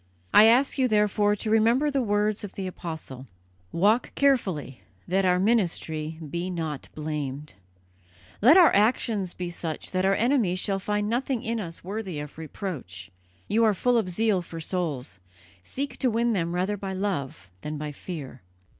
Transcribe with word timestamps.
I 0.33 0.45
ask 0.45 0.79
you, 0.79 0.87
therefore, 0.87 1.35
to 1.35 1.51
remember 1.51 1.91
the 1.91 2.01
words 2.01 2.43
of 2.43 2.53
the 2.53 2.65
Apostle: 2.65 3.27
'Walk 3.71 4.15
carefully, 4.15 4.81
that 5.07 5.25
our 5.25 5.37
ministry 5.39 6.17
be 6.27 6.49
not 6.49 6.89
blamed'; 6.95 7.53
let 8.41 8.57
our 8.57 8.73
actions 8.73 9.35
be 9.35 9.51
such 9.51 9.91
that 9.91 10.03
our 10.03 10.15
enemies 10.15 10.57
shall 10.57 10.79
find 10.79 11.07
nothing 11.07 11.43
in 11.43 11.59
us 11.59 11.83
worthy 11.83 12.19
of 12.19 12.39
reproach. 12.39 13.11
You 13.47 13.63
are 13.63 13.75
full 13.75 13.95
of 13.99 14.09
zeal 14.09 14.41
for 14.41 14.59
souls: 14.59 15.19
seek 15.61 15.97
to 15.97 16.09
win 16.09 16.33
them 16.33 16.55
rather 16.55 16.77
by 16.77 16.93
love 16.93 17.51
than 17.61 17.77
by 17.77 17.91
fear. 17.91 18.41